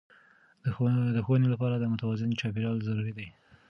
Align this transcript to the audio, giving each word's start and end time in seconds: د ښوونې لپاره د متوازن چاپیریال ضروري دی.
د 1.15 1.19
ښوونې 1.25 1.47
لپاره 1.53 1.75
د 1.77 1.83
متوازن 1.91 2.29
چاپیریال 2.39 2.77
ضروري 2.87 3.13
دی. 3.17 3.27